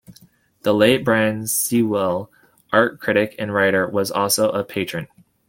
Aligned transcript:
The 0.63 0.73
late 0.73 1.05
Brian 1.05 1.45
Sewell, 1.45 2.31
art 2.73 2.99
critic 2.99 3.35
and 3.37 3.53
writer, 3.53 3.87
was 3.87 4.09
also 4.09 4.49
a 4.49 4.63
patron. 4.63 5.07